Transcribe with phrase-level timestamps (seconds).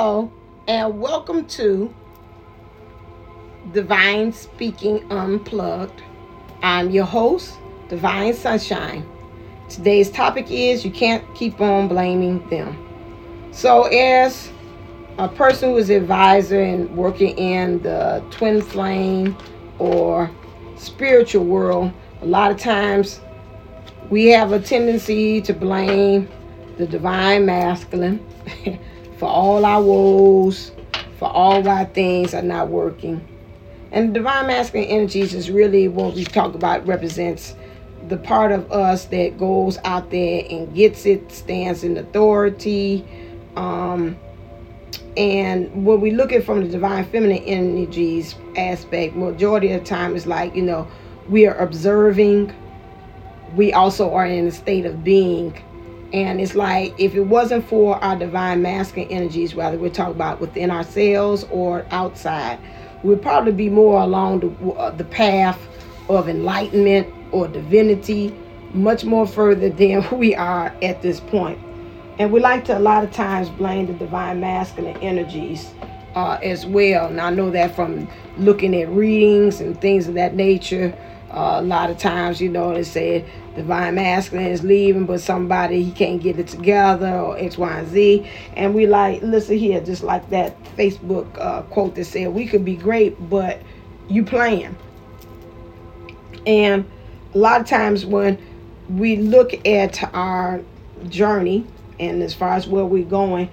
[0.00, 0.30] Hello,
[0.68, 1.92] and welcome to
[3.72, 6.04] Divine Speaking Unplugged.
[6.62, 7.58] I'm your host,
[7.88, 9.04] Divine Sunshine.
[9.68, 12.78] Today's topic is you can't keep on blaming them.
[13.50, 14.52] So, as
[15.18, 19.36] a person who is advisor and working in the twin flame
[19.80, 20.30] or
[20.76, 21.92] spiritual world,
[22.22, 23.18] a lot of times
[24.10, 26.28] we have a tendency to blame
[26.76, 28.24] the divine masculine
[29.18, 30.72] for all our woes,
[31.18, 33.26] for all our things are not working.
[33.90, 37.54] And the divine masculine energies is really what we talk about represents
[38.08, 43.04] the part of us that goes out there and gets it, stands in authority.
[43.56, 44.16] Um,
[45.16, 50.14] and when we look at from the divine feminine energies aspect, majority of the time
[50.14, 50.86] is like, you know,
[51.28, 52.54] we are observing.
[53.54, 55.60] We also are in a state of being
[56.12, 60.40] and it's like if it wasn't for our divine masculine energies, whether we're talking about
[60.40, 62.58] within ourselves or outside,
[63.02, 65.60] we'd probably be more along the, uh, the path
[66.08, 68.34] of enlightenment or divinity,
[68.72, 71.58] much more further than we are at this point.
[72.18, 75.72] And we like to a lot of times blame the divine masculine energies
[76.14, 77.06] uh, as well.
[77.06, 80.96] And I know that from looking at readings and things of that nature.
[81.30, 85.82] Uh, a lot of times, you know, they say divine masculine is leaving, but somebody
[85.82, 88.30] he can't get it together or X, Y, and Z.
[88.56, 92.64] And we like, listen here, just like that Facebook uh, quote that said, we could
[92.64, 93.60] be great, but
[94.08, 94.74] you playing.
[96.46, 96.90] And
[97.34, 98.38] a lot of times when
[98.88, 100.62] we look at our
[101.08, 101.66] journey
[102.00, 103.50] and as far as where we're going,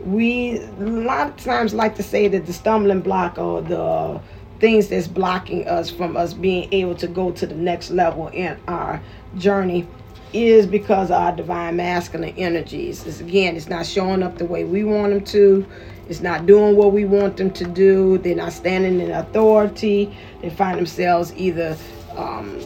[0.00, 4.20] we a lot of times like to say that the stumbling block or the
[4.60, 8.58] things that's blocking us from us being able to go to the next level in
[8.66, 9.00] our
[9.36, 9.86] journey
[10.32, 13.06] is because our divine masculine energies.
[13.06, 15.66] It's, again, it's not showing up the way we want them to.
[16.08, 18.18] It's not doing what we want them to do.
[18.18, 20.14] They're not standing in authority.
[20.42, 21.76] They find themselves either
[22.16, 22.62] um,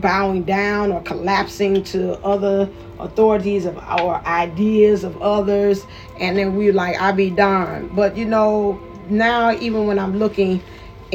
[0.00, 2.68] bowing down or collapsing to other
[2.98, 5.86] authorities of our ideas of others.
[6.20, 7.94] And then we're like, I be darned.
[7.94, 10.62] But you know, now even when I'm looking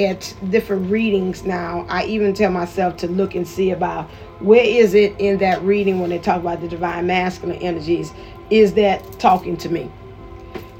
[0.05, 4.93] at different readings now, I even tell myself to look and see about where is
[4.93, 8.13] it in that reading when they talk about the divine masculine energies?
[8.49, 9.91] Is that talking to me?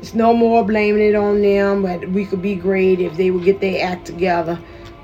[0.02, 3.44] It's no more blaming it on them, but we could be great if they would
[3.44, 4.58] get their act together.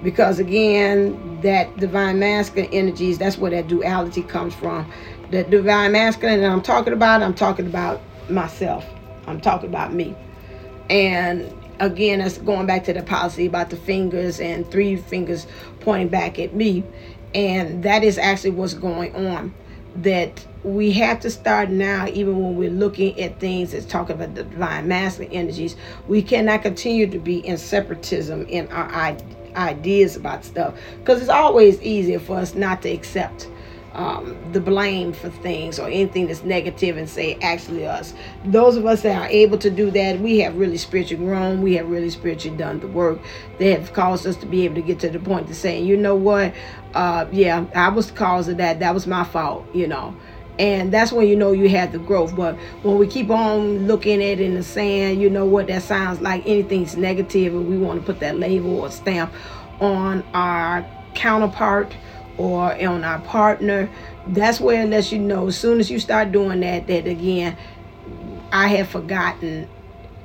[0.03, 4.89] Because again, that divine masculine energies, that's where that duality comes from.
[5.31, 8.85] The divine masculine that I'm talking about, I'm talking about myself.
[9.27, 10.15] I'm talking about me.
[10.89, 15.47] And again, that's going back to the policy about the fingers and three fingers
[15.79, 16.83] pointing back at me.
[17.33, 19.53] And that is actually what's going on.
[19.97, 24.35] That we have to start now, even when we're looking at things that's talking about
[24.35, 25.77] the divine masculine energies,
[26.07, 29.15] we cannot continue to be in separatism in our
[29.55, 30.75] ideas about stuff.
[30.99, 33.49] Because it's always easier for us not to accept
[33.95, 38.13] um, the blame for things or anything that's negative and say actually us.
[38.43, 41.61] Those of us that are able to do that, we have really spiritually grown.
[41.61, 43.19] We have really spiritually done the work
[43.57, 45.95] that have caused us to be able to get to the point to saying, you
[45.95, 46.53] know what,
[46.93, 48.79] uh, yeah, I was the cause of that.
[48.79, 50.15] That was my fault, you know.
[50.59, 52.35] And that's when you know you have the growth.
[52.35, 55.83] But when we keep on looking at it in the sand, you know what that
[55.83, 59.33] sounds like anything's negative and we want to put that label or stamp
[59.79, 61.93] on our counterpart
[62.37, 63.89] or on our partner.
[64.27, 67.57] That's where it lets you know as soon as you start doing that, that again,
[68.51, 69.69] I have forgotten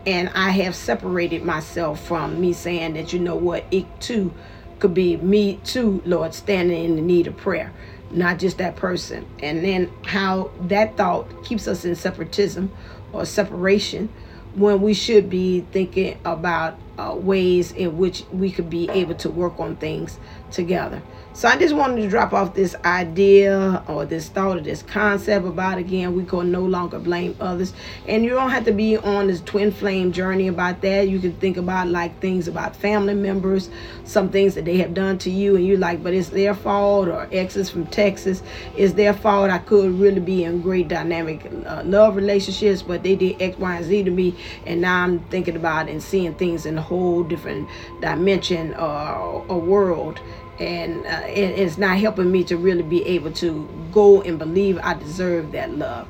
[0.06, 4.32] and I have separated myself from me saying that, you know what, it too
[4.78, 7.72] could be me too, Lord, standing in the need of prayer,
[8.10, 9.26] not just that person.
[9.40, 12.72] And then how that thought keeps us in separatism
[13.12, 14.08] or separation
[14.54, 19.30] when we should be thinking about uh, ways in which we could be able to
[19.30, 20.18] work on things
[20.50, 21.02] together.
[21.32, 25.46] So I just wanted to drop off this idea or this thought or this concept
[25.46, 27.72] about again, we can no longer blame others.
[28.08, 31.08] And you don't have to be on this twin flame journey about that.
[31.08, 33.70] You can think about like things about family members,
[34.04, 37.06] some things that they have done to you, and you're like, but it's their fault,
[37.06, 38.42] or exes from Texas,
[38.76, 39.50] it's their fault.
[39.50, 43.76] I could really be in great dynamic uh, love relationships, but they did X, Y,
[43.76, 44.34] and Z to me,
[44.66, 47.68] and now I'm thinking about and seeing things in a whole different
[48.00, 50.20] dimension or, or world
[50.58, 54.76] and uh, it, it's not helping me to really be able to go and believe
[54.82, 56.08] I deserve that love.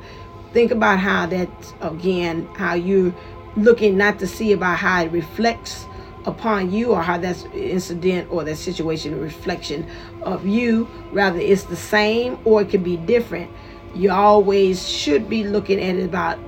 [0.54, 1.50] Think about how that
[1.82, 3.14] again, how you're
[3.56, 5.86] looking not to see about how it reflects
[6.24, 9.88] upon you or how that incident or that situation a reflection
[10.22, 13.50] of you rather it's the same or it could be different
[13.94, 16.38] you always should be looking at it about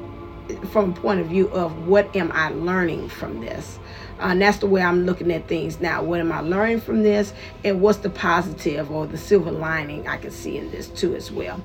[0.71, 3.79] from a point of view of what am I learning from this.
[4.23, 6.03] And that's the way I'm looking at things now.
[6.03, 7.35] What am I learning from this?
[7.65, 11.33] And what's the positive or the silver lining I can see in this too as
[11.33, 11.63] well.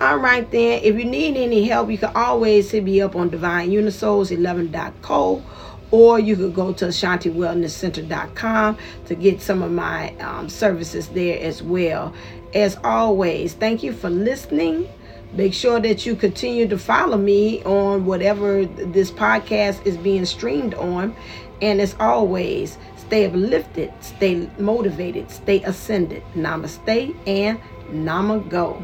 [0.00, 0.80] All right then.
[0.82, 5.42] If you need any help, you can always hit me up on divineunisols11.co
[5.90, 11.62] or you could go to AshantiWellnessCenter.com to get some of my um, services there as
[11.62, 12.14] well.
[12.54, 14.88] As always, thank you for listening.
[15.32, 20.74] Make sure that you continue to follow me on whatever this podcast is being streamed
[20.74, 21.14] on.
[21.62, 26.22] And as always, stay uplifted, stay motivated, stay ascended.
[26.34, 27.60] Namaste and
[27.92, 28.82] Namago.